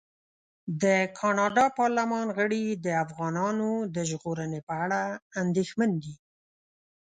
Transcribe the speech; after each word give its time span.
د 0.83 0.85
کاناډا 1.19 1.65
پارلمان 1.79 2.27
غړي 2.37 2.63
د 2.85 2.87
افغانانو 3.05 3.71
د 3.95 3.97
ژغورنې 4.09 4.59
په 4.67 4.73
اړه 4.83 5.01
اندېښمن 5.41 5.91
دي. 6.03 6.15